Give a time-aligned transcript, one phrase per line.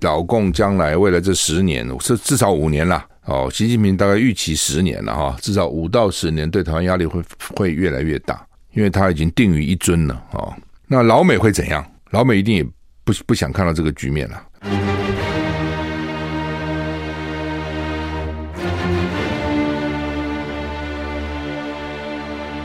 [0.00, 3.50] 老共将来未来这十年，是至少五年了哦。
[3.52, 7.22] 习近平大概预期十年了哈，至少五到十年，对台湾压力会
[7.54, 10.54] 会越来越大，因为他已经定于一尊了哦。
[10.86, 11.84] 那老美会怎样？
[12.10, 12.64] 老美一定也
[13.04, 14.42] 不不想看到这个局面了。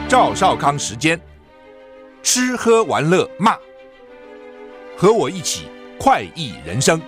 [0.08, 1.20] 赵少康时间，
[2.24, 3.58] 吃喝玩乐骂，
[4.96, 5.64] 和我一起
[6.00, 7.02] 快意人生。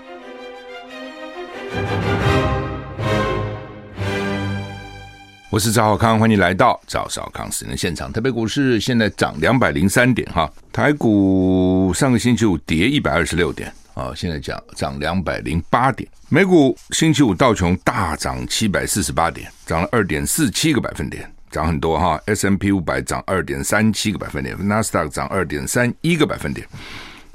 [5.49, 8.11] 我是赵少康，欢迎来到赵少康时间的现场。
[8.11, 16.07] 台北股市现在涨两百零三点哈，台股上个星期五跌一百二十六点啊，现在讲涨两百零八点。
[16.29, 22.21] 美股星期五道琼大涨七百四十八点，涨了二点四七个百分点，涨很多哈。
[22.25, 26.67] S M P 五百涨二点三七个百分点，纳斯达克涨二点三一个百分点，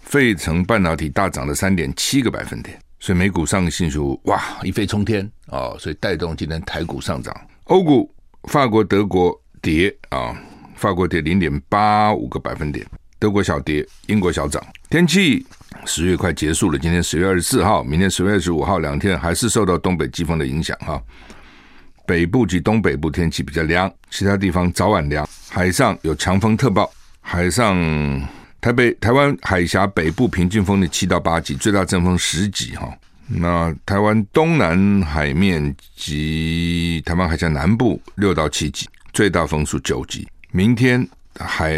[0.03, 2.79] 费城半导体大涨了三点七个百分点。
[3.03, 7.37] 所以美股上个星期五哇一飞冲天啊，所以带动今天台股上涨。
[7.65, 8.09] 欧股，
[8.45, 10.33] 法国、德国跌啊，
[10.77, 12.87] 法国跌零点八五个百分点，
[13.19, 14.65] 德国小跌，英国小涨。
[14.89, 15.45] 天气，
[15.85, 21.03] 十月快结束了，今天十月二十四号，明天十月二十五号，两天还是受到东北季风的影响哈。
[22.07, 25.29] 北部及东北部天气比较凉，其他地方早晚凉。
[25.51, 26.89] 海上有强风特报，
[27.21, 27.77] 海上
[28.63, 32.97] 台北、台湾海峡北部平均风力七到八级，最大阵风十级哈。
[33.27, 40.29] 那台湾东南海面及台湾海峡南部六到七级，最大风速九级。
[40.53, 41.05] 明天
[41.41, 41.75] 海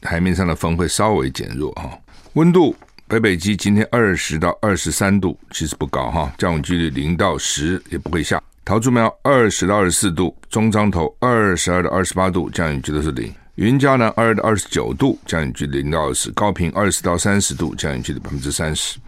[0.00, 1.90] 海面上的风会稍微减弱哈。
[2.32, 2.74] 温度
[3.06, 6.32] 北北基今天二十到二十三度，其实不高哈。
[6.38, 8.42] 降雨几率零到十，也不会下。
[8.64, 13.30] 桃竹苗二十到二十四度，中彰投二十二到二十八度，降雨几率是零。
[13.58, 16.30] 云嘉南二到二十九度，降雨几率零到二十。
[16.30, 19.00] 高屏二十到三十度，降雨几率百分之三十。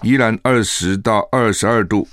[0.00, 2.08] 宜兰二十到二十二度，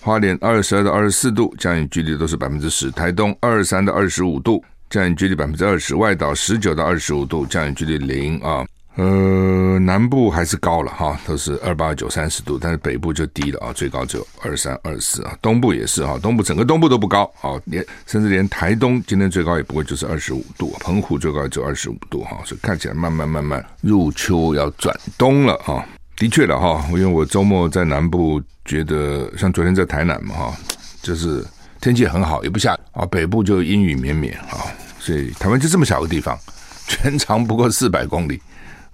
[0.00, 2.88] 花莲二十二到二十四度，降雨几率都是百分之十。
[2.92, 5.96] 台东二十三到二十五度，降雨几率百分之二十。
[5.96, 8.64] 外岛十九到二十五度，降雨几率零啊。
[8.96, 15.36] 呃，南部还是高了哈，都是二八九三十度，但是北部就低了啊，最高只有二三二四啊。
[15.42, 25.84] 东部也是哈，东部整个东部都不高啊，连甚至连台东今天最高也不过就是二十五度，澎湖最高也就二十五度哈，所以看起来慢慢慢慢入秋要转冬了哈。
[26.16, 30.56] 的确了哈，因为我周末在南部，觉得像昨天在台南嘛哈，
[31.02, 31.44] 就是
[31.80, 33.04] 天气很好，也不下啊。
[33.06, 36.38] 北部就阴雨绵绵啊，所以台湾就这么小个地方，
[36.86, 38.40] 全长不过四百公里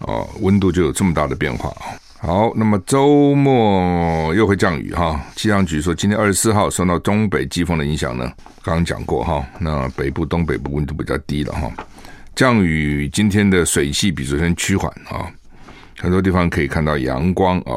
[0.01, 1.97] 哦，温度就有这么大的变化啊。
[2.19, 5.19] 好，那么周末又会降雨哈。
[5.35, 8.31] 气象局说，今天二十四号受到东北季风的影响呢，
[8.63, 11.73] 刚刚讲过哈，那北部、东北部温度比较低了哈，
[12.35, 15.33] 降雨今天的水汽比昨天趋缓啊。
[15.99, 17.73] 很多地方可以看到阳光啊。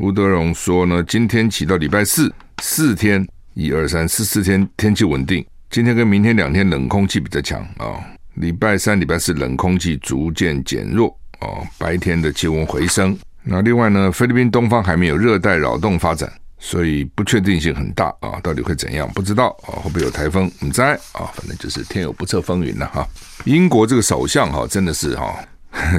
[0.00, 5.44] 吴德荣说呢，今天起到礼拜四四天，一二三四四天天气稳定。
[5.70, 8.00] 今天跟明天两天冷空气比较强啊。
[8.34, 13.16] 礼拜三、礼拜四冷空气逐渐减弱哦，白天的气温回升。
[13.42, 18.38] 那另外呢，菲律宾东方还没有热带扰动发展，所以不确定性很大啊。
[18.42, 19.08] 到底会怎样？
[19.14, 20.50] 不知道啊，会不会有台风？
[20.60, 20.98] 唔知啊，
[21.34, 23.08] 反正就是天有不测风云了哈。
[23.44, 25.38] 英国这个首相哈，真的是哈，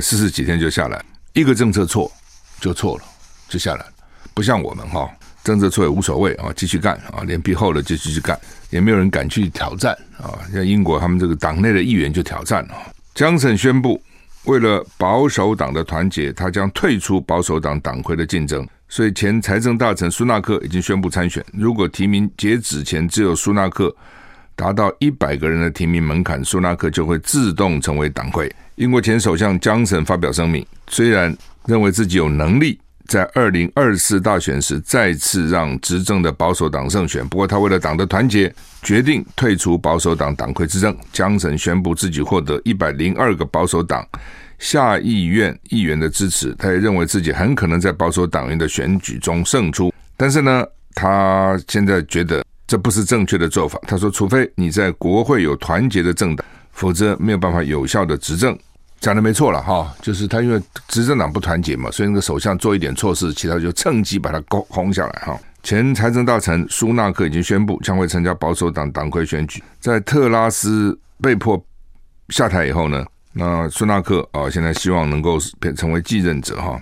[0.02, 1.04] 四十几天就下来。
[1.34, 2.12] 一个政策错
[2.60, 3.04] 就错了，
[3.48, 3.86] 就下来，
[4.34, 5.10] 不像我们哈，
[5.44, 8.38] 政策错也无所谓啊，继续干啊，脸皮厚了就继续干，
[8.70, 10.38] 也没有人敢去挑战啊。
[10.54, 12.76] 像英国他们这个党内的议员就挑战了。
[13.16, 14.02] 江省宣布，
[14.50, 18.68] 为了保守党的团结，他将退出保守党党魁的竞争。
[18.88, 21.46] 所以前财政大臣苏纳克已经宣布参选。
[21.54, 23.96] 如果提名截止前只有苏纳克
[24.56, 28.52] 达到一百个人的提名门槛，苏纳克就会自动成为党魁。
[28.78, 31.38] 英国前首相江森发表声明，虽然
[31.68, 32.80] 认为自己有能力
[33.10, 38.54] 在二零二四大选时再次让执政的保守党胜选，不过他为了党的团结，
[38.84, 40.96] 决定退出保守党党魁之争。
[41.12, 44.08] 江省宣布自己获得一百零二个保守党
[44.60, 49.92] 下议院议员的支持，他也认为自己很可能在保守党员的选举中胜出。
[50.16, 50.64] 但是呢，
[50.94, 53.82] 他现在觉得这不是正确的做法。
[53.88, 58.56] 他说，除非你在国会有团结的政党，否则没有办法有效的执政。
[59.00, 65.40] 讲的没错了哈，就是他因为执政党不团结嘛，所以那个首相做一点错事，其他就趁机把他轰轰下来哈。
[65.64, 71.62] 前财政大臣苏纳克已经宣布将会参加保守党党魁选举，在特拉斯被迫
[72.30, 76.80] 下台以后呢，那苏纳克啊现在希望能够变成为继任者哈。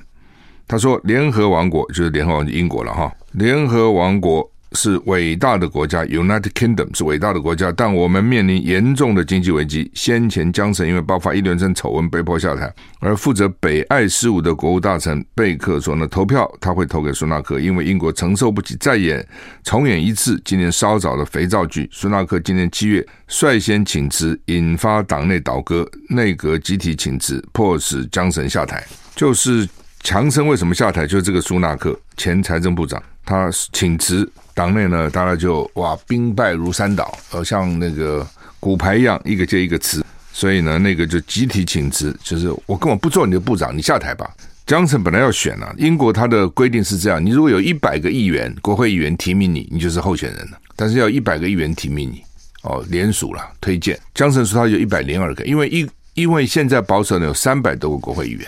[0.67, 4.47] 他说联合王国就是联合王国英国了哈，联合王国
[4.77, 9.89] 是伟大的国家，United Kingdom 是伟大的国家，但我们面临严重的经济危机。
[9.95, 19.27] 先前江森因为爆发一连串丑闻被迫下台，而负责北爱事务的国务大臣贝克说呢，投票他会投给苏纳克，因为英国承受不起再演
[19.63, 21.89] 重演一次今年稍早的肥皂剧。
[21.91, 28.85] 苏纳克今年七月率先请辞，引发党内倒戈，内阁集体请辞，迫使江森下台。
[29.15, 29.68] 就是
[30.03, 31.07] 强生为什么下台？
[31.07, 33.01] 就是这个苏纳克前财政部长。
[33.25, 38.25] 他请辞，党内呢，大家就哇，兵败如山倒，呃，像那个
[38.59, 44.27] 骨牌一样，一个接一个辞，所以呢，那个就集体请辞，就是我根本不做你的部长，你下台吧。
[44.65, 52.24] 江森本来要选啊，英国他的规定是这样，你如果有一百个议员，国会议员提名你，你就是候选人了，但是要一百个议员提名你，
[52.63, 53.95] 哦，联署了推荐。
[54.15, 58.48] 江森说他有一百零二个，因为一因为现在保守呢有三百多个国会议员，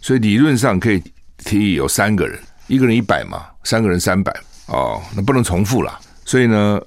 [0.00, 1.02] 所以理论上可以
[1.38, 2.38] 提议有三个人。
[2.68, 4.32] 一个人一百嘛，三个人三百
[4.70, 6.00] 哦，那不能重复了。
[6.24, 6.80] 所以呢，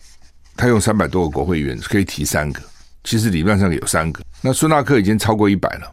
[0.58, 2.62] 他用三百多个国会议员可以提三个，
[3.04, 4.24] 其实理论上有三个。
[4.42, 5.92] 那苏纳克已经超过一百了。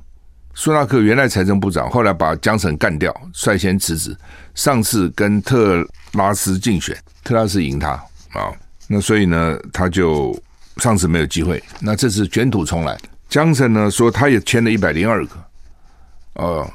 [0.55, 4.17] 苏纳克原来财政部长，后来把江省干掉，率先辞职。
[4.55, 7.91] 上次跟特拉斯竞选，特拉斯赢他
[8.33, 8.53] 啊、
[8.89, 10.37] 那所以呢，他就
[10.77, 11.63] 上次没有机会。
[11.81, 12.97] 那这次卷土重来，
[13.29, 15.37] 江森呢说他也签了一百零二个，
[16.35, 16.71] 哦。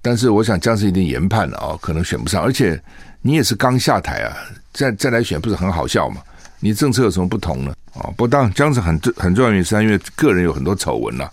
[0.00, 2.80] 但是我想江森一定研判了啊，可能选不上，而且
[3.22, 4.36] 你也是刚下台啊，
[4.72, 6.20] 再再来选不是很好笑吗？
[6.58, 7.74] 你政策有什么不同呢？
[7.94, 11.30] 啊，不当然江森很很重要原因是因为个人有很多丑闻了，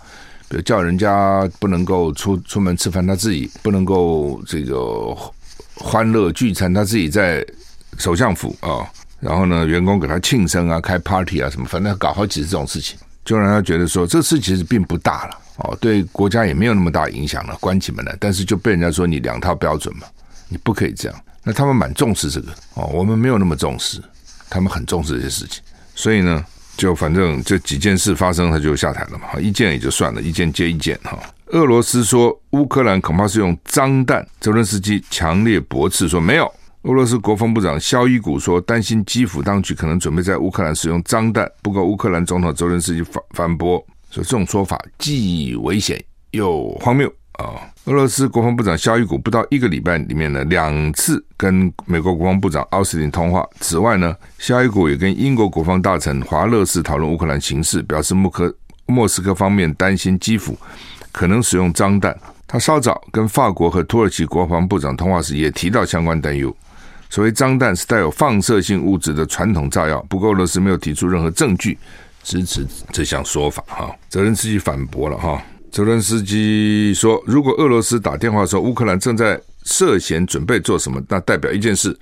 [0.48, 5.16] 比如叫人家不能够出出门吃饭，他自己不能够这个
[5.76, 7.46] 欢乐聚餐，他自己在
[7.98, 8.86] 首相府啊，
[9.20, 15.38] 然后呢，员工给他庆生啊，开 party 啊什么，反正搞好几次这种事情，就让他觉得说这事其实并不大了。
[15.58, 20.08] 哦，对国家也没有那么大影响了，关起门来，但是就被人家说你两套标准嘛，
[20.48, 21.22] 你不可以这样。
[21.50, 24.00] 那他们蛮重视这个哦，我们没有那么重视，
[24.52, 25.64] 他们很重视这些事情，
[25.96, 26.46] 所以呢，
[26.78, 29.40] 就反正这几件事发生，他就下台了嘛。
[29.42, 31.18] 一件也就算了，一件接一件哈。
[31.48, 36.46] 俄罗斯说乌克兰恐怕是用脏弹，泽伦斯基强烈驳斥说没有。
[36.84, 43.84] 俄罗斯国防部长肖伊古说担心基辅当局可能准备在乌克兰使用脏弹，不过乌克兰总统泽伦斯基反反驳。
[44.12, 46.00] 所以这种说法既危险
[46.30, 47.58] 又荒谬啊！
[47.90, 53.44] 俄罗斯国防部长肖伊古不到一个礼拜里面呢，两次跟美国国防部长奥斯汀通话。
[53.62, 58.56] 此外呢，肖伊古也跟英国国防大臣华勒斯讨论乌克兰形势，表示莫克
[58.86, 60.56] 莫斯科方面担心基辅
[61.12, 62.16] 可能使用脏弹。
[62.46, 66.56] 他稍早跟法国和土耳其国防部长通话时，也提到相关担忧。
[67.10, 71.76] 所谓脏弹是带有放射性物质的传统炸药，不过俄罗斯没有提出任何证据。
[72.22, 75.42] 支持这项说法哈，泽伦斯基反驳了哈。
[75.72, 81.98] 泽伦斯基说，如果俄罗斯打电话说乌克兰正在涉嫌准备做什么，那代表一件事：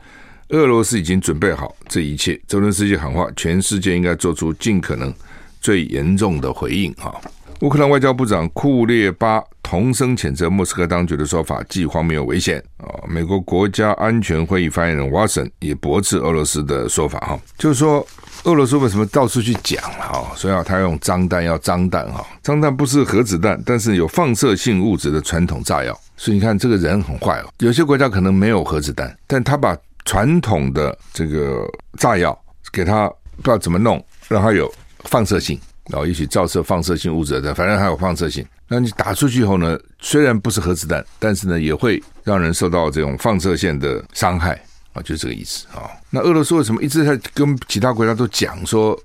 [0.50, 2.40] 俄罗斯已经准备好这一切。
[2.48, 5.14] 泽伦斯基喊话，全世界应该做出尽可能
[5.60, 7.14] 最严重的回应哈。
[7.62, 12.88] 乌克兰外交部长库列巴同声谴责莫斯科当局的说法既荒谬又危险啊。
[13.08, 18.06] 美国国家安全会议发言人瓦森也驳斥俄罗斯的说法哈，就是说。
[18.44, 20.32] 俄罗斯为什么到处去讲哈？
[20.36, 22.26] 所以啊，他用脏弹，要脏弹哈。
[22.42, 26.00] 脏弹不是核子弹，但是有放射性物质的传统炸药。
[26.16, 27.50] 所以你看，这个人很坏哦。
[27.60, 31.68] 有些国家可能没有核子弹，但他把传统的这个
[31.98, 32.38] 炸药
[32.72, 33.08] 给他
[33.38, 34.72] 不知道怎么弄，让它有
[35.04, 38.46] 放射性，然后一起照射放射性物质的，反正还有放射性。
[38.70, 44.62] 那你打出去以后呢，虽然不是核子弹，但是呢，也会让人受到这种放射线的伤害。
[45.04, 45.90] 就这个意思啊。
[46.10, 48.98] 那俄罗斯为什么一直在跟其他国家都讲说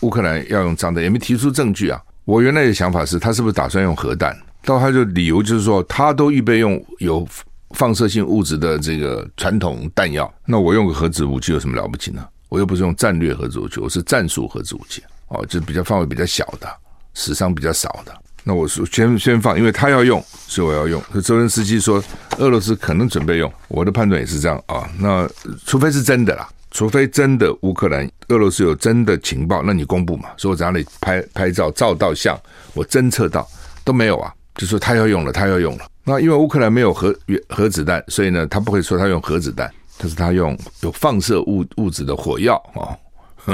[0.00, 2.00] 乌克兰要用脏弹，也没提出证据啊？
[2.24, 4.36] 我原来的想法是他是不是打算用核弹？
[4.62, 7.26] 到他就理由就是说，他都预备用有
[7.70, 12.26] 放射性物质的这个传统弹药，那我用个核子武器有什么了不起呢？
[12.48, 16.68] 我又不是用战略核子武器，我是战术核子武器哦，就比较范围比较小的，
[17.14, 18.12] 死伤比较少的。
[18.42, 21.00] 那我说先先放，因为他要用，所以我要用。
[21.12, 22.02] 所以泽连斯基说
[22.38, 24.88] 俄罗斯可能准备用，我的判断也是这样啊。
[24.98, 25.28] 那
[25.66, 30.30] 除非是真的啦，除非真的乌克兰俄罗斯有真的情报，那你公布嘛？
[30.36, 32.38] 所以我在哪里拍拍照照到相，
[32.74, 33.46] 我侦测到
[33.84, 35.84] 都没有啊，就说他要用了，他要用了。
[36.02, 37.14] 那因为乌克兰没有核
[37.50, 42.96] 核子弹，所以呢，他不会说他用核子弹，但是他用有放射物物质的火药啊。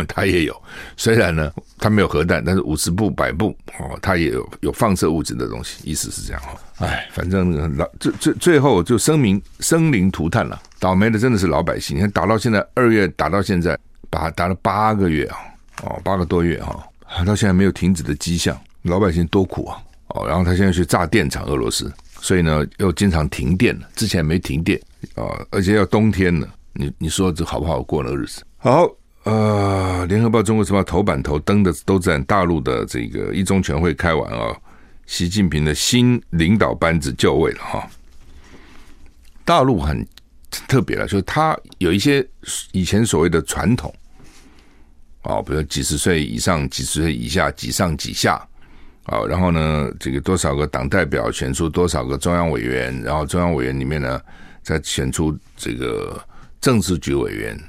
[0.08, 0.62] 他也有，
[0.96, 6.58] 虽然呢，他没有核弹，但是五十步百步哦，他也有有放射物质的东西，意思是这样哈。
[6.78, 11.96] 哎，反正老最最最后就声明生灵涂炭了，倒霉的真的是老百姓。
[11.96, 13.78] 你看打到现在二月打到现在，
[14.10, 15.36] 打打了八个月啊，
[15.82, 16.86] 哦八个多月哈，
[17.24, 19.78] 到现在没有停止的迹象，老百姓多苦啊
[20.08, 20.26] 哦。
[20.26, 21.90] 然后他现在去炸电厂，俄罗斯，
[22.20, 24.78] 所以呢又经常停电了，之前没停电
[25.14, 28.42] 啊，而且要冬天了，你你说这好不好过那个日子？
[28.58, 28.90] 好。
[29.26, 34.56] 呃，联合报、中国时报头版头登的都在大陆的这个一中全会开完啊，
[35.04, 37.90] 习近平的新领导班子就位了哈。
[39.44, 40.06] 大陆很
[40.68, 42.24] 特别了，就是他有一些
[42.70, 43.92] 以前所谓的传统，
[45.22, 48.34] 哦，比如几十岁以上、几十岁以下、几上几下，
[49.06, 54.22] 啊，然后呢，这个多少个党代表选出多少个中央委员，然后中央委员里面呢，
[54.62, 56.16] 再选出这个
[56.60, 57.60] 政治局委员。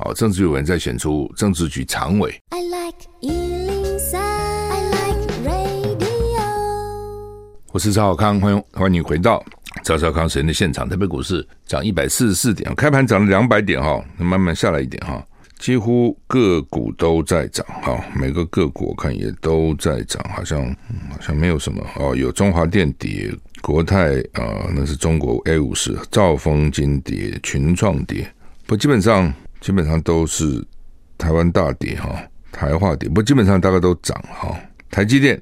[0.00, 2.32] 好，政治局委员再选出政治局常委。
[2.50, 6.38] I like 103, I like radio。
[7.72, 9.44] 我是赵少康，欢迎欢迎回到
[9.82, 10.88] 赵少康时间的现场。
[10.88, 15.20] 台北股市涨一百四十四点，开盘涨了两百点哈，慢慢下来一点哈，
[15.58, 20.64] 几乎个股都在涨哈，每个个股我看也都在涨，好像
[21.10, 28.32] 好像没有什么哦，有中华电跌，国泰啊，那是中国 A 五十，兆丰金跌，群创跌，
[28.64, 29.34] 不基本上。
[29.60, 30.64] 基本上都是
[31.16, 32.10] 台湾大跌哈，
[32.52, 34.56] 台化跌，不基本上大概都涨哈。
[34.90, 35.40] 台积电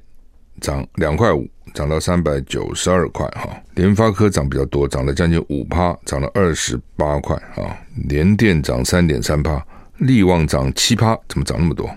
[0.59, 3.49] 涨两块五，涨到三百九十二块哈。
[3.75, 7.77] 联发科涨比较多，涨了将近五趴，涨了二十八块啊。
[8.09, 9.63] 联电涨三点三趴，
[9.99, 11.87] 力旺涨七趴，怎么涨那么多？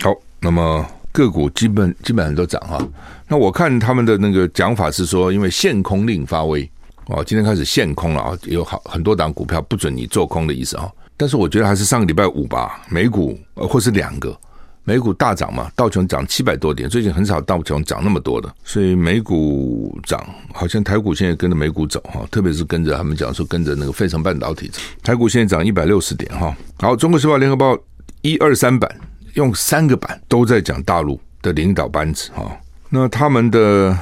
[0.00, 2.86] 好，那么个股基本基本上都涨哈。
[3.26, 6.70] 那我看他们的那个讲法是说，因为限空令发威
[7.06, 10.90] 哦，今天开始限空了啊，有好很多档股票不准你做空的意思啊。
[11.20, 14.34] 但是我觉得还是上个礼拜五吧，美股呃或是两个
[14.84, 26.56] 美股大涨嘛，道琼涨七百多点，最近很少道琼涨那么多的，所以美股涨，好像台股现在跟着美股走哈，特别是跟着他们讲说跟着那个费城半导体走，台股现在涨一百六十点哈。
[26.78, 27.76] 好，中国时报、联合报
[28.22, 28.90] 一二三版
[29.34, 32.50] 用三个版都在讲大陆的领导班子哈，
[32.88, 33.94] 那他们的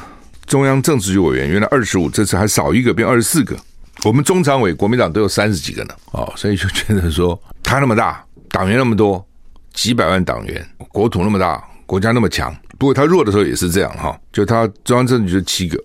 [0.46, 3.56] 中央政治局委员原来二十五，这次还少一个，变二十四个。
[4.05, 9.26] 我们中常委国民党都有三十几个呢，哦，所以就觉得说，他那么大，党员那么多，
[9.73, 12.55] 几百万党员，国土那么大，国家那么强。
[12.78, 15.76] 不过他弱的时候也是这样哈，就他中央政治局七个，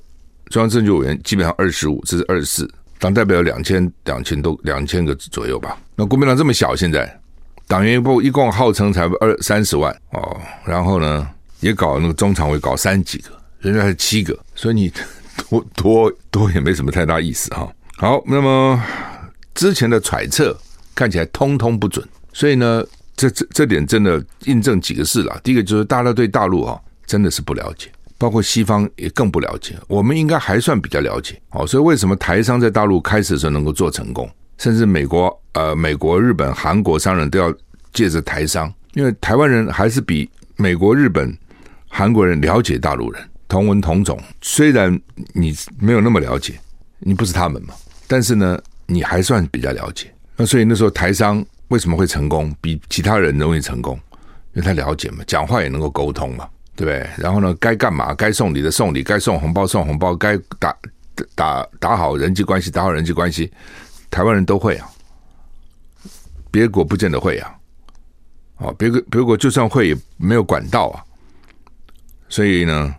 [0.51, 5.75] 中央政治局委员基本上二十五，这是二十四，党代表两千两千多两千个左右吧。
[5.96, 7.20] 那国民党这么小，现在
[7.67, 11.27] 党员不一共号称才二三十万哦，然后呢
[11.62, 14.93] 也搞那个中常委搞三几个，人家还是七个，所以你
[15.50, 17.67] 多多多也没什么太大意思哈。
[18.03, 18.83] 好，那么
[19.53, 20.53] 之前的揣测
[20.93, 22.83] 看起来通通不准，所以呢，
[23.15, 25.39] 这这这点真的印证几个事了。
[25.41, 29.77] 第一个就是大家对大陆啊真的是不了解，包括西方也更不了解。
[29.88, 31.41] 我们应该还算比较了解。
[31.48, 37.55] 好，所以为什么台商在大陆开始的时候能够做成功，甚至美国、呃美国、日本、韩国商人都要
[37.93, 41.33] 借着台商，因为台湾人还是比美国、日本、
[41.88, 44.22] 韩国人了解大陆人，同文同种。
[44.41, 45.00] 虽然
[45.31, 46.60] 你没有那么了解，
[47.00, 47.74] 你不是他们嘛。
[48.13, 54.00] 但是呢，你还算比较了解，那所以那时候台商为什么会成功，比其他人容易成功？
[54.53, 57.10] 因为他了解嘛，讲话也能够沟通嘛，对不对？
[57.17, 58.13] 然后呢，该干嘛？
[58.13, 60.77] 该送礼的送礼，该送红包送红包，该打
[61.34, 63.51] 打打好人际关系，打好人际关系，
[64.12, 64.88] 台湾人都会啊，
[66.51, 67.55] 别国不见得会啊，
[68.58, 71.01] 哦，别国别国就算会也没有管道啊，
[72.29, 72.93] 所以呢，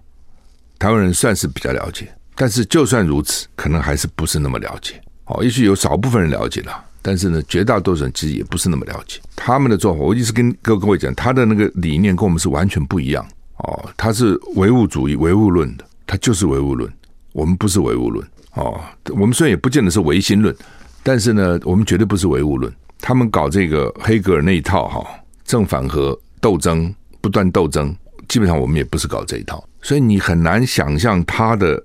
[0.76, 2.12] 台湾人算是比较了解。
[2.35, 5.00] 但是就算如此，可能还是不是那么了解。
[5.26, 10.00] 哦，也许有少部分人了解了，但是呢，绝大多数人其实也不是那么了解他们的做法。
[10.00, 13.26] 我一直跟各各位讲，他的那个理念跟我们是完全不一样。
[13.56, 16.92] 哦，他是唯物主义、唯物论的，他就是唯物论。
[17.32, 18.26] 我们不是唯物论。
[18.52, 18.78] 哦，
[19.10, 20.54] 我们虽然也不见得是唯心论，
[21.02, 22.70] 但是呢，我们绝对不是唯物论。
[23.00, 25.06] 他们搞这个黑格尔那一套，哈，
[25.44, 27.96] 正反合斗争，不断斗争，
[28.28, 29.66] 基本上我们也不是搞这一套。
[29.80, 31.82] 所以你很难想象他的。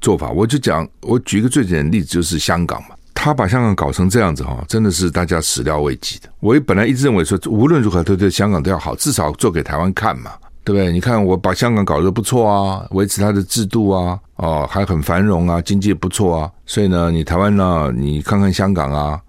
[0.00, 2.90] 做法，我就讲，我举一个最简单的例子，就是香港嘛。
[3.14, 6.28] 他把香港搞成这样子哈，真的是大家始料未及的。
[6.38, 10.30] 我也本来一直认为说，无论如何都对香港都要好，至少做给台湾看嘛，
[10.62, 10.92] 对不对？
[10.92, 16.52] 你看我把香港搞得不错啊，维持它的制度啊，哦，还很繁荣啊，经济也不错啊。
[16.64, 19.20] 所以呢，你台湾呢，你看看香港啊，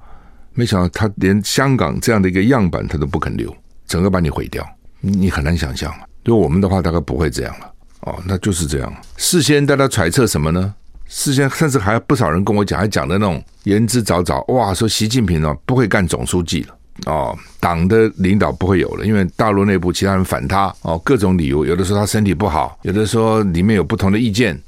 [0.53, 3.51] 没想到他连香港这样的一个样板他都不肯留，
[3.88, 4.63] 整个把你毁掉，
[5.01, 5.91] 你很难想象。
[6.23, 7.71] 就我们的话，大概不会这样了。
[8.01, 8.93] 哦，那就是这样。
[9.17, 10.73] 事先大家揣测什么呢？
[11.07, 14.43] 事先甚至还有不少人跟我讲，还讲的那种言之凿凿。
[14.53, 16.75] 哇，说习近平哦不会干总书记了，
[17.11, 24.61] 哦，党的领导不会有了，因为大陆内部其他人反他，哦，各种理由，有的说他身体不好，有的说里面有不同的意见，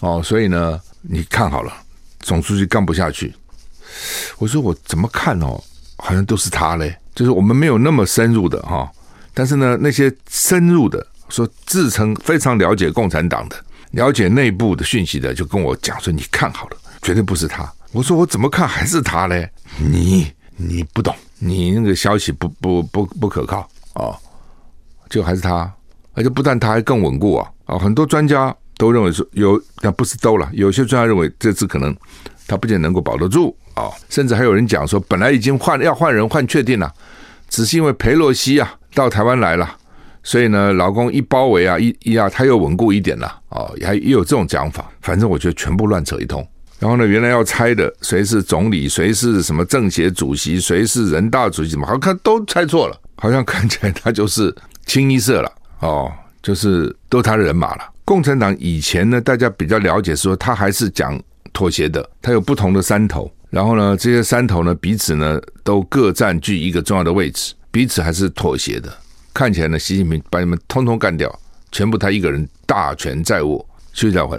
[0.00, 1.72] 哦，所以呢，你看好了，
[2.20, 3.34] 总书记干不下去。
[4.38, 5.60] 我说我怎么看哦，
[5.96, 8.88] 好像都是他嘞，就是我们没有那么深入的哈，
[9.34, 11.04] 但是呢，那些深入的。
[11.30, 13.56] 说自称非常了解共产党的、
[13.92, 24.14] 了解内部的讯息的，就跟我讲说：“你看好了，绝对不是他。”我说：“我怎么看还是他嘞？”你你不懂，你那个消息不不不不可靠哦，
[25.08, 25.72] 就还是他，
[26.14, 27.78] 而且不但他还更稳固啊啊！
[27.78, 31.96] 很多专家都认为说有，但不是都了，有些专家认为这次可能
[32.46, 36.92] 他不仅能够保得住啊、甚至还有人讲说，本来已经换要换人换确定了，
[37.48, 39.78] 只是因为裴洛西啊到台湾来了，
[40.22, 46.46] 所以呢，老公一包围啊一一啊，他又稳固一点了啊，哦、还也有这种讲法，反正我觉得全部乱扯一通。
[46.78, 54.54] 然后呢，原来要猜的谁是总理，谁是什么政协主席，谁是人大主席，怎么好像看都猜错了，好像看起来他就是
[54.86, 56.10] 清一色了哦，
[56.42, 57.84] 就是都他的人马了。
[58.04, 61.20] 共产党以前呢，大家比较了解说他还是讲
[61.52, 68.90] 妥协的，他有不同的山头，然后呢，这些山头呢彼此呢都各占据一个重要的位置，彼此还是妥协的。
[69.32, 71.32] 看起来呢，习近平把你们通通干掉，
[71.70, 74.36] 全部他一个人大权在握，休息一会。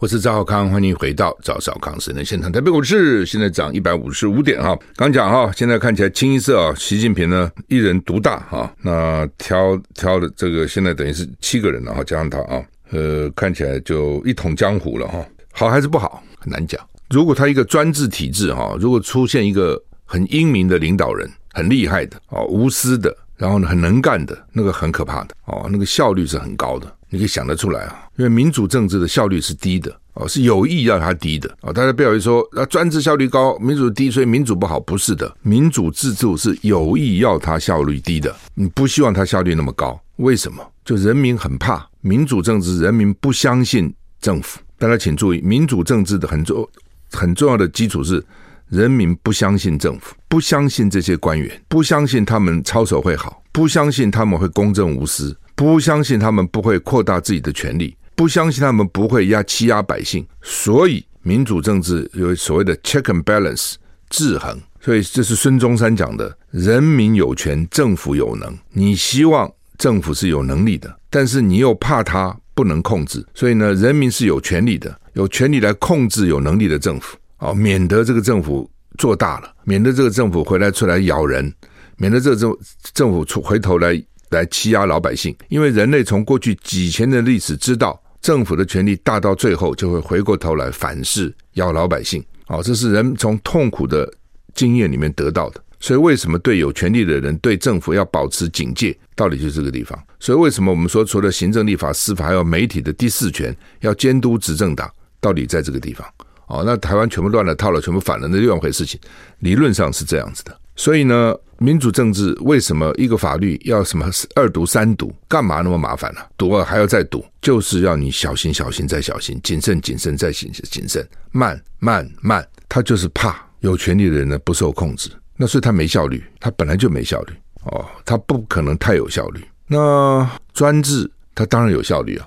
[0.00, 2.52] 我是赵少康，欢迎回到赵少康时的现场。
[2.52, 16.78] 台北股市现在涨一百五十五点哈，刚讲哈，现在看起来清一色啊，习近平呢一人独大哈，那挑挑的这个现在等于是七个人了哈，加上他啊，呃，看起来就一统江湖了哈，好还是不好很难讲。
[17.10, 26.92] 如果他一个专制体制哈，如果出现一个很英明的领导人，很厉害的哦，无私的，然后呢很能干的，那个很可怕的哦，那个效率是很高的。
[27.10, 31.72] 你可以想得出来啊，因为民主政治的效率是低的哦，是有意要它低的哦。
[31.72, 35.32] 大家不要以为说啊，专制效率高，民主低，所以民主不好，不是的。
[35.42, 40.00] 民主制度是有意要它效率低的，你不希望它效率那么高。
[40.16, 40.64] 为什么？
[40.84, 44.58] 就人民很怕民主政治，人民不相信政府。
[44.76, 46.68] 大家请注意，民主政治的很重
[47.12, 48.24] 很重要的基础是
[48.68, 55.36] 人民不相信政府，不相信这些官员，不相信他们操守会好，不相信他们会公正无私。
[55.56, 63.74] 不相信他们不会扩大自己的权力，不相信他们不会压欺压百姓，所以民主政治有所谓的 check and balance
[64.10, 64.60] 制衡。
[64.80, 68.58] 所以这是孙中山讲的：人民有权，政府有能。
[68.72, 81.52] 你希望政府是有能力的，但是你又怕他不能控制，所以呢，人民是有权利的，有权利来控制有能力的政府啊，免得这个政府做大了，免得这个政府回来出来咬人，
[81.96, 82.56] 免得这个政
[82.94, 84.02] 政府出回头来。
[84.30, 92.24] 来欺压老百姓，因为人类从过去几千年的历史知道，政府的权力大到最后就会回过头来反噬咬老百姓。
[92.48, 94.12] 哦，这是人从痛苦的
[94.52, 95.62] 经验里面得到的。
[95.84, 98.98] 所以，为什么对有权力的人对政府要保持警戒？
[99.14, 100.02] 道理就是这个地方。
[100.18, 104.90] 所以，为什么我们说除了行政、立法、司法，还有媒体的第四权要监督执政党？
[105.20, 106.08] 道理在这个地方。
[106.46, 108.98] 哦，那台湾全部乱了套了，全部反了，那另外一回事情。
[109.40, 110.58] 理论上是这样子的。
[110.74, 115.14] 所以呢，民主政治为什么一个法律要什么二读三读？
[115.28, 122.42] 干嘛那么麻烦呢、读了还要再读，就是要你小心、小心再小心，谨慎、谨慎再谨谨慎，慢、慢、慢。
[122.70, 127.32] 他就是怕有权力的人呢不受控制，那所以他没效率，他本来就没效率
[127.64, 129.44] 哦，他不可能太有效率。
[129.66, 132.26] 那专制他当然有效率啊，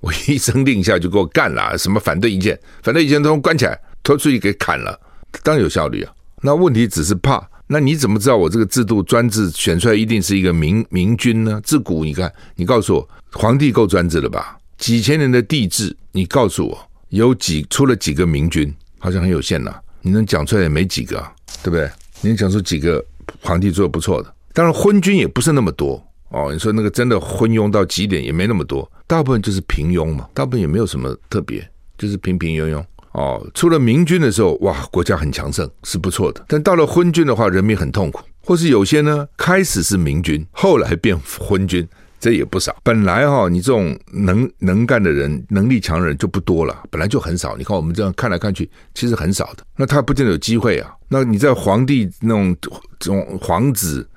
[0.00, 4.98] 我一声令下就给我干了，什么反对意见，反对意见都关起来，拖出去给砍了，
[5.42, 6.12] 当然有效率啊。
[6.42, 7.48] 那问题只是怕。
[7.66, 11.58] 那你怎么知道我这个制度专制选出来一定是一个明明君呢？
[11.64, 14.58] 自古你看，你告诉我，皇帝够专制了吧？
[14.76, 18.72] 几千年的帝制，你告诉我有几出了几个明君？
[18.98, 21.90] 好像很有限呐、你能讲出来也没几个、啊，对不对？
[22.24, 23.04] 你能讲出几个
[23.42, 24.34] 皇帝做的不错的？
[24.54, 26.50] 当然昏君也不是那么多哦。
[26.50, 31.62] 你说那个真的昏庸到极点也没那么多，大部分就是平庸嘛，大部分也没有什么特别，
[31.98, 32.82] 就是平平庸庸。
[33.12, 36.42] 哦，出了明君的时候，哇，国家很强盛，是不错的。
[36.48, 38.22] 但到了昏君的话，人民很痛苦。
[38.40, 41.86] 或是有些呢，开始是明君，后来变昏君，
[42.24, 42.74] 这也不少。
[42.82, 47.54] 本来哈、哦，你这种能能干的人、能力强的人就不多了，本来就很少。
[47.58, 49.64] 你看我们这样看来看去，其实很少的。
[49.76, 50.90] 那他不见得有机会啊。
[51.08, 52.56] 那你在皇帝那种
[52.98, 54.08] 这种皇子，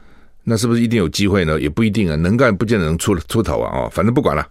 [0.45, 1.59] 那是不是一定有机会呢？
[1.59, 2.15] 也不一定啊。
[2.15, 3.77] 能干不见得能出出头啊。
[3.77, 4.47] 哦，反正不管了，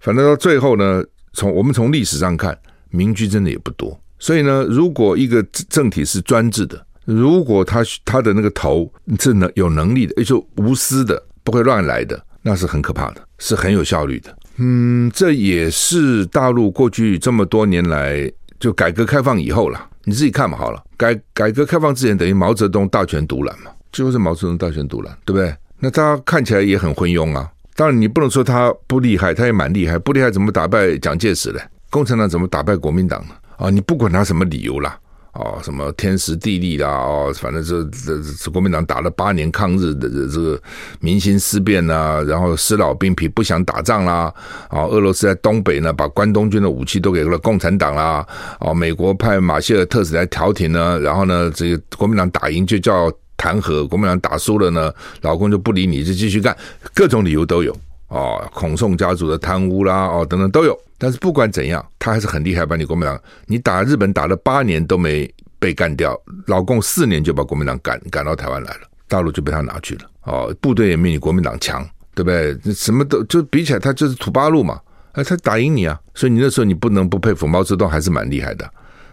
[0.00, 2.58] 反正到最后呢，从我们从历史上看。
[2.90, 14.32] 民居真的也不多，所以呢，如果一个政体是专制的，如果他他的那个头是能有能力的，也就无私的，不会乱来的，那是很可怕的，是很有效率的。
[14.58, 18.30] 嗯，这也是大陆过去这么多年来
[18.60, 25.52] 就改革开放以后了，你自己看嘛，好了，改改革开放之前等于毛泽东大权独揽嘛，就是毛泽东大权独揽，对不对？
[25.80, 27.50] 那他看起来也很昏庸啊。
[27.74, 31.60] 当然你不能说他不厉害，他也蛮厉害，不厉害怎么打败蒋介石嘞？
[31.90, 33.34] 共产党怎么打败国民党呢？
[33.58, 34.96] 啊，你不管他什么理由啦，
[35.38, 40.60] 哦，什么天时地利啦，哦，反正这这这国民党打了八年抗日的这这个
[41.00, 44.32] 民心思变呐，然后死老兵疲不想打仗啦，
[44.70, 48.26] 哦，俄罗斯在东北呢，把关东军的武器都给了共产党啦，
[48.60, 56.56] 哦，美国派马歇尔特使来调停呢，然后呢，这个国民党打赢就叫弹劾，国民党打输了呢，老公就不理你，就继续干，
[56.94, 57.76] 各种理由都有，
[58.08, 60.78] 哦，孔宋家族的贪污啦，哦，等等都有。
[60.98, 70.10] 但是不管怎样，他还是很厉害，把你国民党，你打日本打了八年都没被干掉，老共四年就把国民党赶赶到台湾来了，大陆就被他拿去了。
[70.22, 72.74] 哦，部队也没你国民党强，对不对？
[72.74, 74.80] 什么都就比起来，他就是土八路嘛。
[75.12, 78.68] 哎，他打赢你啊，所以你那时候你不能不佩服毛泽东，还是蛮厉害的。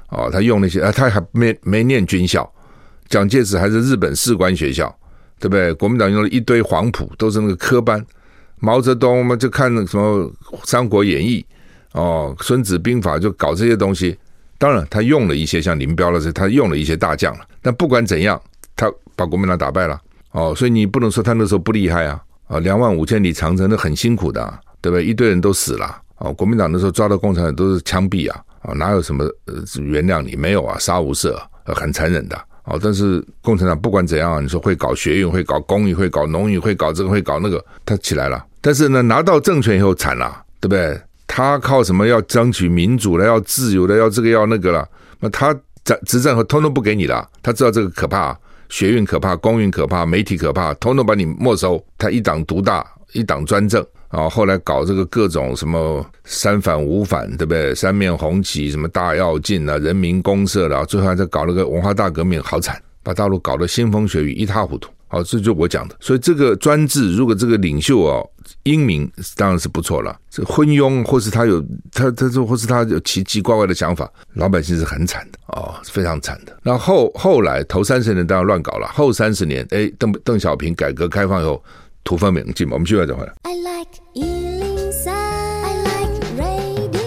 [0.09, 2.49] 哦，他用那些啊，他还没没念军校，
[3.07, 4.93] 蒋介石还是日本士官学校，
[5.39, 5.73] 对不对？
[5.73, 8.05] 国民党用了一堆黄埔，都是那个科班。
[8.59, 10.31] 毛泽东嘛，就看什么
[10.63, 11.45] 《三国演义》。
[11.93, 14.17] 哦，《孙子兵法》就搞这些东西，
[14.57, 17.45] 当然他用了一些像林彪了，他用了一些大将了。
[17.61, 18.39] 但不管怎样，
[18.75, 19.99] 他把国民党打败了。
[20.31, 22.19] 哦，所以你不能说他那时候不厉害啊！
[22.47, 25.05] 啊，两万五千里长征那很辛苦的，对不对？
[25.05, 26.01] 一堆人都死了。
[26.17, 28.41] 哦，国民党那时候抓到共产党都是枪毙啊！
[28.63, 30.35] 啊，哪有什么呃原谅你？
[30.35, 32.35] 没有啊，杀无赦，很残忍的。
[32.63, 38.43] 哦，但是共产党不管怎样，你说会搞学运，会搞工运，会搞农运，会搞这个，会搞那个，他起来了。
[38.61, 40.99] 但是呢，拿到政权以后惨了，对不对？
[41.35, 44.87] 他靠什么要争取民主了，要自由的，要这个要那个了？
[45.19, 45.51] 那他
[45.83, 47.27] 执执政后通通不给你了。
[47.41, 48.37] 他知道这个可怕，
[48.69, 51.83] 学运可怕，公运可怕，媒体可怕，通通把你没收。
[51.97, 54.29] 他一党独大，一党专政啊！
[54.29, 57.73] 后来搞这个各种什么三反五反，对不对？
[57.73, 64.91] 三面红旗，什么大跃进啊，人民公社了，最后还在搞那个文化大革命，好惨，把大陆搞得腥风血雨，一塌糊涂。
[65.07, 65.95] 好，这就我讲的。
[65.99, 68.29] 所以这个专制，如果这个领袖哦
[68.63, 70.17] 英明，当然是不错了。
[70.29, 76.57] 这昏庸，或是他有他他说，或是他有奇奇怪怪的想法，老百姓是很惨的哦，非常惨的。
[76.63, 81.61] 那后后来头三十年当然乱搞了，后三十年，哎，邓邓小平改革开放以后，
[82.03, 82.73] 土法炼钢嘛。
[82.73, 83.33] 我们继续再回来。
[83.43, 87.03] I like 103, I like radio。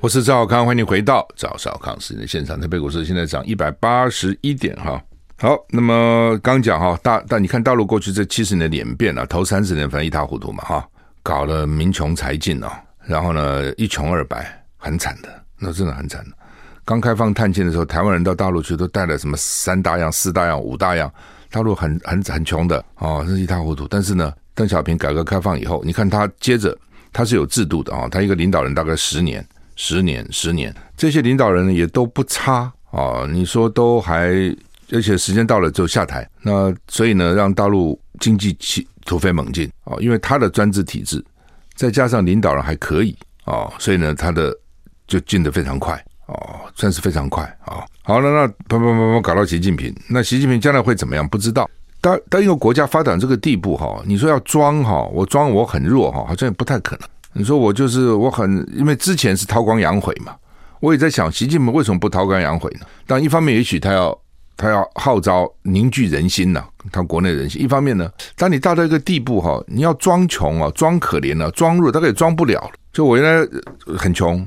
[0.00, 2.60] 我是赵小康，欢迎回到赵少康时间现场。
[2.60, 5.02] 台北股市现在涨一百八十一点哈。
[5.42, 10.88] 好，那么刚讲哈，大但你看大陆过去这七十年的演变啊，头三十年反正一塌糊涂嘛哈，
[11.20, 12.70] 搞了民穷财尽哦，
[13.04, 15.28] 然后呢一穷二白，很惨的，
[15.58, 16.30] 那真的很惨的。
[16.84, 21.12] 刚开放探亲的时候，台湾人到大陆去都带了什么三大样、四大样、五大样，
[21.50, 23.88] 大陆很很很穷的哦，是一塌糊涂。
[23.88, 26.78] 但是呢，邓小平改革开放以后，你看他接着
[27.12, 34.56] 他是有制度的啊，他一个领导人大概十年、十年、十年，这些领导人也都不差啊，你说都还。
[34.92, 41.24] 而且时间到了就下台，那所以呢，让大陆经济起突飞猛进哦，因为他的专制体制，
[41.74, 44.54] 再加上领导人还可以哦，所以呢，他的
[45.06, 45.94] 就进得非常快
[46.26, 47.84] 哦，算是非常快啊、哦。
[48.02, 51.26] 好了，那砰砰砰砰搞到习近平，那习近平将来会怎么样？
[51.26, 51.68] 不知道。
[52.00, 57.08] 当当一个国家发展这个地步哈，你说要装哈，我装我很弱哈，好像也不太可能。
[57.32, 60.36] 你说我就是我很，因为之前是韬光养晦嘛，
[60.80, 62.86] 我也在想，习近平为什么不韬光养晦呢？
[63.06, 64.16] 但一方面，也许他要。
[64.56, 66.62] 他要号召凝聚人心呐，
[66.92, 67.60] 他国内人心。
[67.60, 72.70] 一方面呢，当你到一个地步哈，你要装穷啊，装可怜啊，装弱，大概也装不了。
[72.92, 73.48] 就我原来
[73.96, 74.38] 很穷，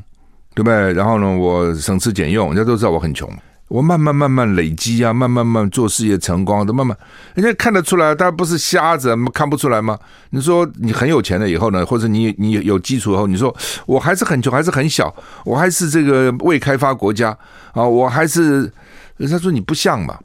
[0.54, 0.94] 对不对？
[0.94, 3.30] 然后呢，我省吃俭用，人家都知道我很穷。
[3.68, 6.96] 我慢慢慢慢累积啊，慢慢慢做事业成功，都慢慢，
[7.34, 9.98] 人家看得出来，大家不是瞎子，看不出来吗？
[10.30, 13.54] 你说你很有钱了以后呢，或者你你有基础以后，你说
[13.88, 15.14] 我还是很穷，还是很小，
[15.44, 17.36] 我还是这个未开发国家
[17.74, 18.72] 啊，我还是。
[19.18, 20.20] 人家说你不像嘛，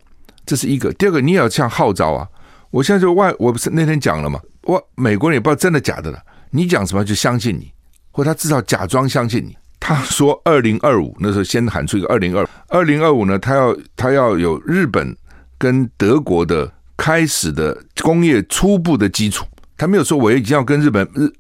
[0.45, 0.93] 这是一个。
[0.95, 2.27] 第二个，你也要像号召啊！
[2.71, 6.19] 我现在就外，我不是那天讲了嘛，我美国人也不知道真的假的了。
[6.51, 7.73] 你讲什么就相信你，
[8.11, 9.57] 或他至少假装相信你。
[9.79, 15.17] 他说二零二五那时候先喊出一个二零二五，二零二五呢，他要他要有日本
[15.57, 19.47] 跟德国的开始的工业初步的基础。
[19.77, 21.33] 他没有说我已经要跟日本日。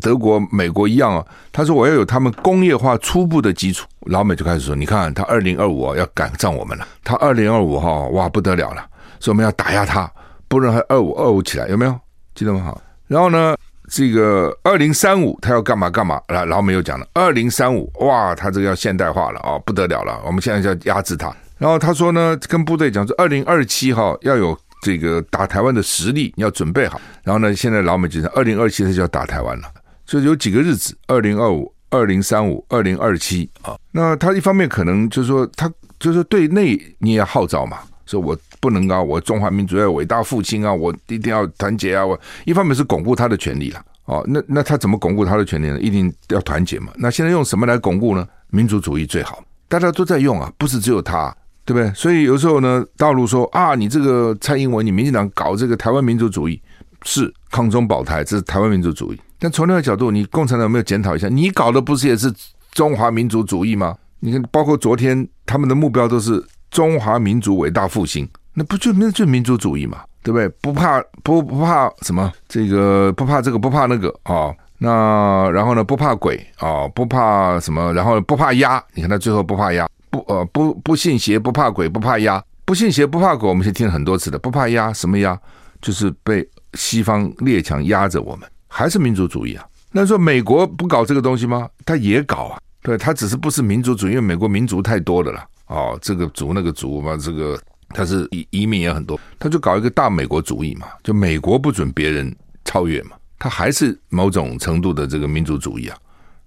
[0.00, 3.86] 德国、美国一样啊，他说我要有他们工业化初步的基础。
[4.06, 8.84] 老美就开始说，你看他二零二五要赶上我们了，他二零二五哈哇不得了了，
[9.20, 10.10] 所以我们要打压他，
[10.48, 11.98] 不能还二五二五起来，有没有？
[12.34, 12.60] 记得吗？
[12.64, 13.56] 好，然后呢，
[13.88, 16.20] 这个二零三五他要干嘛干嘛？
[16.28, 21.34] 来，老美又讲了，二零三五哇，他这个要现代化了啊，不得了了，我们现在就要压制他。
[21.58, 24.58] 然后他说呢，跟部队讲说，二零二七哈要有。
[24.82, 29.64] 这个打台湾的实力你要准备好，然后呢，现在老美就讲二零二七他就要打台湾了，
[30.04, 33.76] 所以有几个日子：二零二五、二零三五、二零二七啊。
[33.92, 42.04] 那他一方面可能就是说，他就是对内你也要号召嘛，说我不能啊，我中华民族要伟大复兴啊，我一定要团结啊。
[42.04, 45.80] 我一方面是巩固他的权利了，哦，那那他怎么巩固他的权利呢？
[45.80, 46.92] 一定要团结嘛。
[46.96, 48.26] 那现在用什么来巩固呢？
[48.50, 51.92] 民族主义最好，大家都在用啊，不是只有他，对不对？
[51.94, 56.60] 所以有时候呢，大陆说啊，你这个蔡英文，你民进党搞这个台湾民族主义，
[57.02, 59.20] 是抗中保台，这是台湾民族主义。
[59.38, 62.32] 但从另外一个角度，你共产党有没有检讨一下，你搞的不是也是
[62.72, 63.96] 中华民族主义吗？
[64.20, 70.48] 你看，包括昨天他们的目标都是中华民族伟大复兴，那不就那就民族主义嘛，对不对？
[70.60, 74.54] 不怕不不怕什么这个不怕这个不怕那个啊。
[74.78, 75.82] 那然后呢？
[75.82, 77.94] 不怕鬼啊、不怕什么？
[77.94, 78.82] 然后不怕鸭。
[78.92, 83.48] 你看他最后不怕鸭，不呃不不信邪，不怕鬼，不怕鸭，不信邪不怕鬼。
[83.48, 85.38] 我们先听很多次的，不怕鸭什么鸭？
[85.80, 89.66] 就是被西方列强压着我们，还是民族主义啊？
[89.92, 91.68] 那说美国不搞这个东西吗？
[91.84, 95.46] 他也搞啊，对，他只是不是民族主义，因为美国民族太多了啦。
[95.66, 97.58] 哦，这个族那个族嘛，这个
[97.90, 103.16] 他是移移民也很多，他就搞一个大美国主义嘛，就美国不准别人超越嘛。
[103.38, 105.96] 他还是某种程度的这个民族主义啊，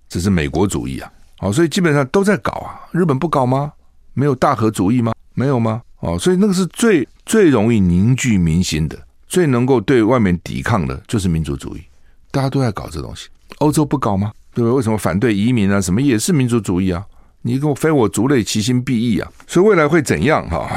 [0.07, 2.81] 只是美国主义啊，哦，所以基本上都在搞啊。
[2.91, 3.71] 日本不搞吗？
[4.13, 5.13] 没有大和主义吗？
[5.33, 5.81] 没有吗？
[5.99, 11.81] 哦，所以那个是最最容易凝聚民心的，最能够对外面抵抗的，就是民族主义。
[12.31, 14.31] 大家都在搞这东西，欧洲不搞吗？
[14.53, 14.75] 对不对？
[14.75, 15.79] 为什么反对移民啊？
[15.79, 17.05] 什么也是民族主义啊？
[17.41, 19.31] 你跟我非我族类，其心必异啊！
[19.47, 20.47] 所以未来会怎样？
[20.49, 20.69] 哈，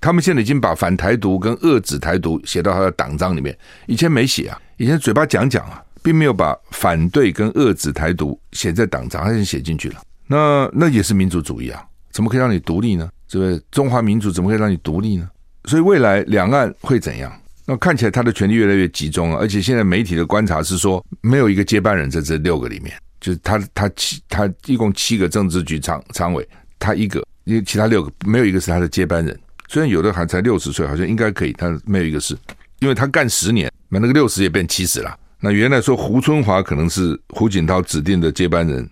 [0.00, 4.60] 他们现在已经把反台独跟遏止台独写到他的党章里面，以前没写啊。
[4.76, 10.00] 以前嘴巴讲讲啊，并没有把反对跟遏制台独写在党章，他已经写进去了。
[10.26, 13.08] 那那也是民族主义啊，怎么可以让你独立呢？
[13.28, 15.30] 这个中华民族怎么可以让你独立呢？
[15.66, 17.32] 所以未来两岸会怎样？
[17.66, 26.46] 那看起来他的权力越来越集中了，而且现在媒体的观察是说，没有一个接班人在这六个里面，就是他他七他一共七个政治局常常委，
[26.78, 29.38] 他一个，因为其他六个没有一个是他的接班人。
[29.66, 32.36] 虽然有的还才六十岁，好像应该可以，但没有一个是，
[32.80, 33.72] 因为他干十年。
[33.88, 35.18] 那那个六十也变七十了。
[35.40, 38.86] 那原来说胡春华可能是胡锦涛指定的接班人，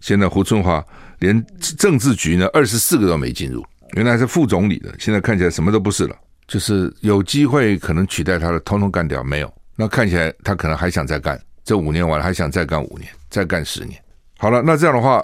[0.00, 0.84] 现在胡春华
[1.20, 1.42] 连
[1.78, 3.64] 政治局呢二十四个都没进入，
[3.94, 6.14] 原来是副总理的，现在看起来什么都不是了。
[6.48, 9.54] 就是有机会可能取代他的，通通干掉没有？
[9.76, 14.02] 那看起来他可能还想再干，这五年完了还想再干五年，再干十年。
[14.38, 15.22] 好了，那这样的话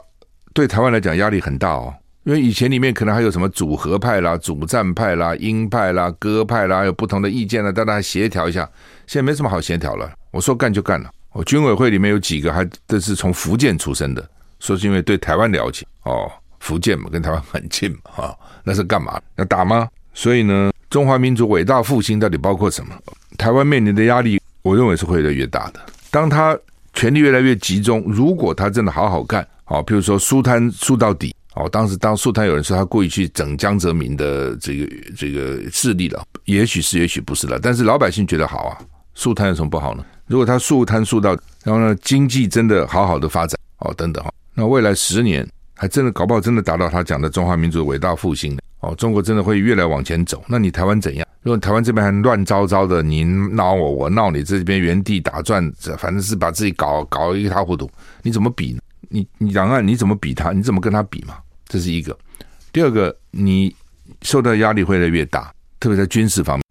[0.52, 1.92] 对台湾来讲压力很大哦。
[2.24, 8.68] 因为以前里面可能还有什么主和派啦、主战派啦、鹰派啦、鸽派啦，有不同的意见呢，大家协调一下。
[9.06, 11.10] 现在没什么好协调了，我说干就干了。
[11.32, 14.26] 我军委会里面有几个还都是从福建出身的，
[14.58, 19.20] 说是因为对台湾了解哦，福建嘛跟台湾很近嘛，啊，那是干嘛？
[19.36, 19.86] 要打吗？
[20.14, 22.94] 所以呢，中华民族伟大复兴到底包括什么？
[23.36, 25.80] 台湾面临的压力，我认为是会越来越大的。
[26.10, 26.56] 当他
[26.94, 31.34] 权力越来越集中，如果他真的好好干，哦，譬如说输摊输到底。
[31.56, 37.60] 哦，当时当肃贪有人说他故意去整江泽民的这个这个势力了，也许是，也许不是了。
[37.62, 38.78] 但是老百姓觉得好啊，
[39.14, 40.04] 肃贪有什么不好呢？
[40.26, 41.30] 如果他肃贪肃到，
[41.62, 50.44] 然后呢，经济真的好好的发展，哦，等等哈，那未来十年还真的搞不好真的达到他讲的中华民族伟大复兴哦，中国真的会越来往前走。
[50.46, 51.26] 那你台湾怎样？
[51.42, 57.90] 如果台湾这边还乱糟糟的，你闹我，我闹你，这边原地打转，反正是把自己搞搞一塌糊涂，
[58.22, 58.80] 你怎么比呢？
[59.08, 60.52] 你你两岸你怎么比他？
[60.52, 61.36] 你怎么跟他比嘛？
[61.66, 62.16] 这是一个，
[62.72, 63.74] 第二个，你
[64.22, 66.64] 受到压力会越来越大，特别在军事方面。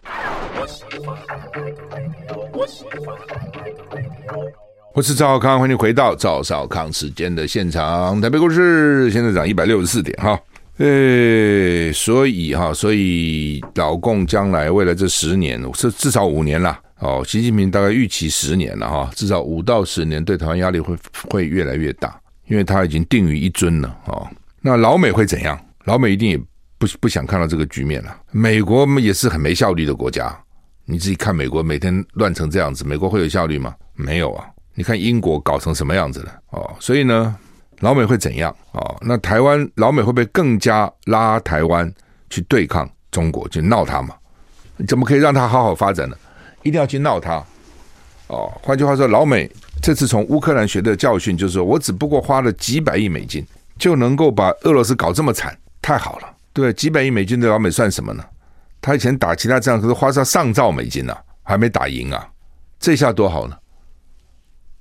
[4.95, 8.21] 我是赵少康，欢迎回到赵少康时间的现场。
[8.21, 10.39] 台北股市现在涨一百六十四点，哈，
[10.77, 20.97] 诶，所以哈，所以老共将来未来这十年是至少五年了，哦，习近平大概预期十年了哈，至少五到十年对台湾压力会
[21.29, 24.27] 会越来越大，因为他已经定于一尊了，哦。
[24.61, 25.59] 那老美会怎样？
[25.85, 26.37] 老美一定也
[26.77, 28.17] 不不想看到这个局面了。
[28.31, 30.35] 美国也是很没效率的国家，
[30.85, 33.75] 你自己看美国每天乱成这样子，美国会有效率吗？
[33.93, 34.47] 没有啊！
[34.73, 36.33] 你看英国搞成什么样子了？
[36.49, 37.35] 哦，所以呢，
[37.79, 38.55] 老美会怎样？
[38.71, 41.91] 哦，那台湾老美会不会更加拉台湾
[42.29, 44.15] 去对抗中国，去闹他嘛？
[44.87, 46.15] 怎么可以让他好好发展呢？
[46.63, 47.43] 一定要去闹他？
[48.27, 49.49] 哦，换句话说，老美
[49.81, 53.45] 这次从乌克兰学的教训就是说，我只不过花了几百亿美金。
[53.79, 58.23] 就能够把俄罗斯搞这么惨，太好了，对，几百亿美金对老美算什么呢？
[58.79, 62.29] 他以前打其他仗可是花上上兆美金呢、还没打赢啊，
[62.79, 63.57] 这下多好呢！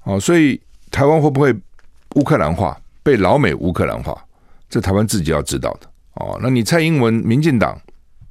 [0.04, 1.58] 哦，所以台湾会不会
[2.16, 4.16] 乌克兰化，被老美乌克兰化？
[4.68, 6.38] 这台湾自己要知道的哦。
[6.42, 7.80] 那你蔡英文民进党，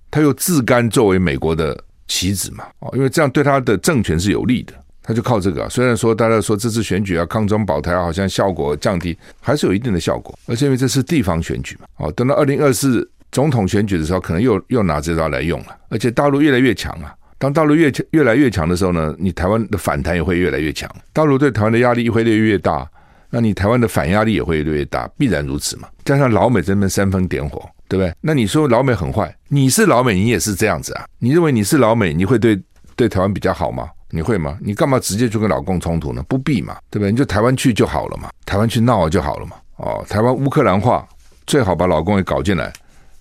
[0.10, 2.66] 他又自甘作为美国的棋子嘛？
[2.80, 4.74] 哦，因为这样对他的政权是有利的。
[5.04, 10.38] 他就靠这个啊，虽然说大家说这次选举啊，抗中保台啊，好像效果降低，还是有一定的效果。
[10.46, 15.78] 而且因为这是地方选举嘛，哦，等到二零二四总统选举的时候，可能又又拿这招来用了。
[15.90, 20.90] 而且大陆越来越强啊，当大陆越越来越强的时候呢，你台湾的反弹也会越来越强。
[21.12, 22.88] 大陆对台湾的压力会越来越大，
[23.32, 25.88] 那你台湾的反压力也会越来越大，必然如此嘛。
[26.06, 28.14] 加上老美这边煽风点火，对不对？
[28.22, 31.06] 那你说老美很坏，你是老美，你也是这样子啊？
[31.18, 32.62] 你认为你是老美，你会对
[32.96, 33.90] 对台湾比较好吗？
[34.10, 34.58] 你会吗？
[34.62, 36.22] 你干嘛直接就跟老共冲突呢？
[36.28, 37.12] 不必嘛，对不对？
[37.12, 39.56] 你就台湾去就好了嘛，台湾去闹就好了嘛。
[39.78, 41.08] 哦，台湾乌克兰化，
[41.48, 42.72] 最好把老共也搞进来。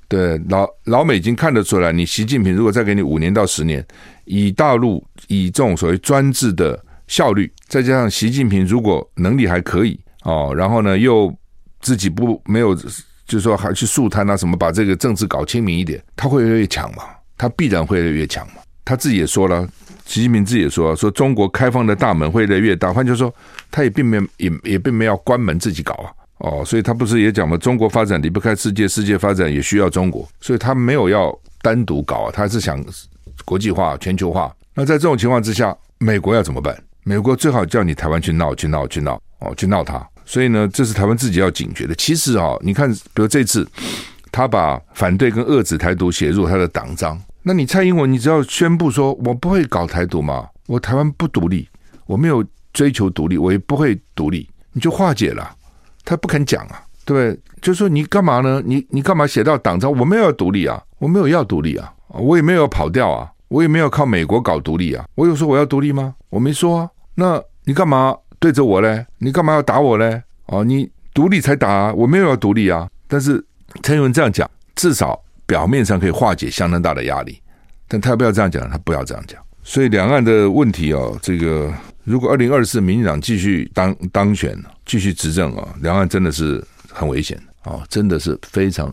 [0.09, 3.87] 对，老老美已经看得出来，你习近平如果再给你五年到十年，
[4.25, 6.77] 以大陆以这种所谓专制的
[7.11, 11.35] 效率，再加上习近平如果能力还可以哦，然后呢又
[11.81, 12.89] 自己不没有，就
[13.31, 17.03] 是说还去树摊啊什么，把这个政治搞清明一点，他会越来越强嘛？
[17.37, 18.63] 他必然会越来越强嘛？
[18.85, 19.69] 他自己也说了，
[20.07, 23.35] 习近平自己也说说中国开放的大门会越来越大，换句话说，
[23.73, 26.13] 他也并没有也也并没有关门自己搞啊。
[26.39, 27.57] 哦，所以他不是也讲吗？
[27.57, 32.81] 中国发展离不开世界，世界发展也需要中国，所以他没有要单独搞啊，他是想
[33.45, 34.55] 国际化、全球化。
[34.75, 36.81] 那在这种情况之下，美国要怎么办？
[37.05, 40.07] 美国最好叫你台湾去闹、去闹、去闹哦，去闹他。
[40.25, 41.95] 所以呢，这是台湾自己要警觉的。
[41.97, 43.69] 其实啊、哦，你看，比如这次
[44.31, 51.69] 他把反对跟遏制台独写入他的党章，那你蔡英文，你只要宣布说我不会搞台独嘛，我台湾不独立，
[52.07, 55.57] 我没有追求独立，我也不会独立，你就化解了。
[56.05, 57.41] 他不肯讲啊，对不对？
[57.61, 58.63] 就说你干嘛呢？
[58.65, 59.91] 你你干嘛写到党章？
[59.91, 65.05] 我没有要独立啊，我没有要独立啊，我也没有跑掉啊，我也没有靠美国搞独立啊。
[65.17, 66.15] 我有说我要独立吗？
[66.31, 66.91] 我没说啊。
[67.15, 69.05] 那你干嘛对着我嘞？
[69.19, 70.23] 你干嘛要打我嘞？
[70.47, 72.89] 哦，你独立才打啊，我没有要独立啊。
[73.07, 73.45] 但是
[73.83, 77.39] 蔡英文这样讲，至少表面上可以化解相当大的压力。
[77.87, 79.39] 但他不要这样讲，他不要这样讲。
[79.63, 81.73] 所以两岸的问题哦，这个。
[82.03, 88.93] 如果二零二四民进党继续当当选，继续执政啊，两岸真的是很危险啊，真的是非常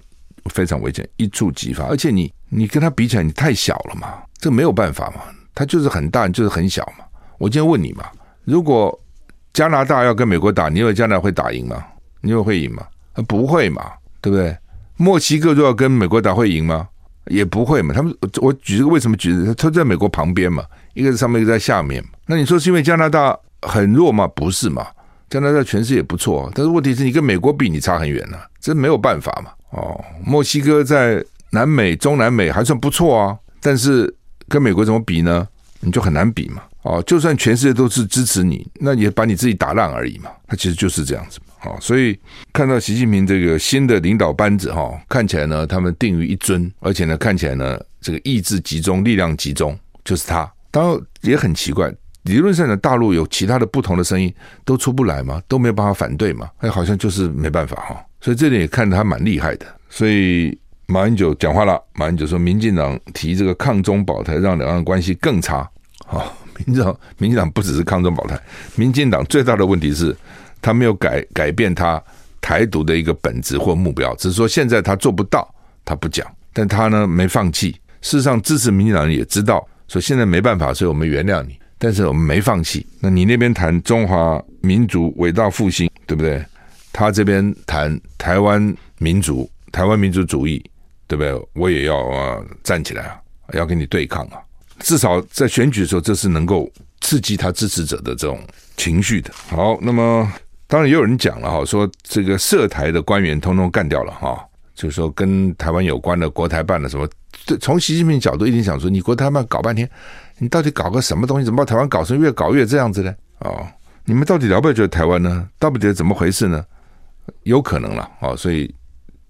[0.52, 1.86] 非常危险，一触即发。
[1.86, 5.22] 而且你你跟他比起来，你太小了嘛，这没有办法嘛，
[5.56, 7.06] 他就是很大，就是很小嘛。
[7.38, 8.06] 我今天问你嘛，
[8.46, 8.98] 如果
[9.54, 11.84] 加拿大要跟美国打，你以为加拿大会打赢吗？
[12.22, 12.86] 你以为会赢吗？
[13.28, 14.56] 不会嘛，对不对？
[14.98, 16.88] 墨西哥如果要跟美国打，会赢吗？
[17.28, 17.94] 也不会嘛。
[17.94, 19.34] 他们我举这个为什么举？
[19.58, 20.64] 他在美国旁边嘛。
[20.94, 22.04] 一个是上面，一个在下面。
[22.26, 24.28] 那你说是因为加拿大很弱吗？
[24.36, 24.88] 不是嘛？
[25.30, 29.52] 加拿大权势也不错，但是问题是你跟美国比，你差很远了，这没有办法嘛。
[29.72, 34.12] 哦，墨西哥在南美、中南美还算不错啊，但是
[34.48, 35.48] 跟美国怎么比呢？
[35.82, 36.64] 你就很难比嘛。
[36.88, 40.32] 哦，就算全世界都是支持你，那也把你自己打烂而已嘛。
[40.48, 41.70] 他其实就是这样子嘛。
[41.70, 42.18] 哦，所以
[42.54, 50.50] 看到习近平这个新的领导班子哈、看起来呢，他们定于一尊，而且呢，看起来呢，这个意志集中、力量集中，就是他。
[50.72, 55.42] 当然也很奇怪，理论上呢，大陆有其他的不同的声音都出不来吗？
[55.50, 56.50] 都没有办法反对吗？
[56.60, 58.06] 哎，好像就是没办法哈。
[58.22, 59.66] 所以这点也看得他蛮厉害的。
[59.90, 65.70] 所以马英九讲话了，马英九说，民进党提这个抗中保台，让两岸关系更差。
[66.06, 66.34] 好，
[66.66, 68.40] 民进党， 民进党不只是抗中保台，
[68.76, 70.16] 民进党最大的问题是，
[70.62, 72.02] 他没有改改变他
[72.42, 75.48] 台独的一个本质或目标，只是说现在他做不到，
[75.86, 77.72] 他不讲，但他呢没放弃。
[78.02, 79.68] 事实上，支持民进党人也知道。
[79.88, 82.86] 说现在没办法，所以我们原谅你，但是我们没放弃。
[83.00, 86.46] 那你那边谈中华民族伟大复兴，对不对？
[86.92, 90.62] 他这边谈台湾民族、台湾民族主义，
[91.08, 91.48] 对不对？
[91.54, 93.22] 我也要啊站起来啊，
[93.54, 94.42] 要跟你对抗啊！
[94.88, 96.72] 至少在选举的时候，这是能够
[97.02, 98.40] 刺激他支持者的这种
[98.78, 99.30] 情绪的。
[99.50, 100.32] 好，那么
[100.66, 104.42] 当然也有人讲了哈，说这个涉台的官员通通干掉了哈，
[104.76, 107.06] 就是说跟台湾有关的国台办的什么。
[107.46, 109.90] 对，从习近平角度一定想说，你国台办搞半天，
[110.38, 111.44] 你到底搞个什么东西？
[111.44, 113.14] 怎么把台湾搞成越搞越这样子呢？
[113.40, 113.68] 哦，
[114.06, 115.50] 你们到底了不了解台湾呢？
[115.60, 116.66] 到底怎么回事呢？
[117.44, 118.74] 有可能了哦，所以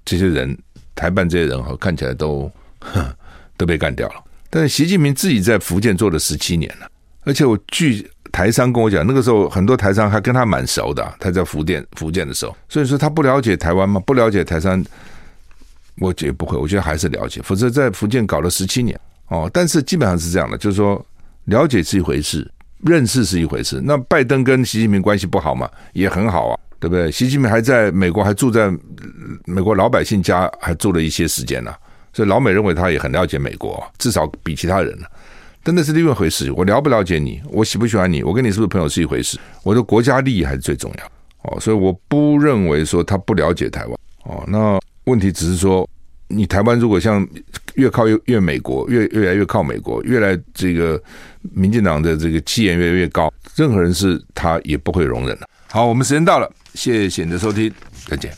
[0.06, 0.56] 这些人
[0.94, 2.52] 台办这些人哈，看起来都
[3.58, 4.24] 都被干掉了。
[4.50, 6.90] 但是习近平自己在福建做了十七年了，
[7.24, 14.02] 而且我据台商跟我讲，那个时候很多台商还跟他蛮熟的，他在福建福建的时候，所以说他不了解台湾吗？
[14.06, 14.84] 不了解台商。
[16.00, 18.96] 我觉得不会，我觉得还是了解，否则在福建搞了十七年
[19.30, 19.50] 哦。
[19.52, 21.04] 但是基本上是这样的，就是说
[21.46, 22.48] 了解是一回事，
[22.84, 23.82] 认识是一回事。
[23.84, 27.12] 那拜登跟习近平关系不好嘛，也很好啊，对不对？
[27.12, 28.72] 习近平还在美国，还住在
[29.46, 31.74] 美国老百姓家，还住了一些时间呢、
[32.18, 34.98] 所以老美认为他也很了解美国，至少比其他人。
[35.62, 36.52] 但那是另外一回事。
[36.52, 39.38] 我了不了解你，我喜不喜欢你，我跟你是不是朋友是一回事。
[39.62, 41.06] 我的国家利益还是最重要
[41.44, 41.60] 哦。
[41.60, 44.44] 所以我不认为说他不了解台湾哦。
[44.48, 44.80] 那。
[45.04, 45.88] 问题只是说，
[46.28, 47.26] 你台湾如果像
[47.76, 51.02] 越靠越越美国，越越来越靠美国，越来这个
[51.54, 55.48] 民进党的这个气焰越来越高，任何人是他也不会容忍的。
[55.72, 57.72] 好，我们时间到了，谢谢你的收听，
[58.06, 58.38] 再见。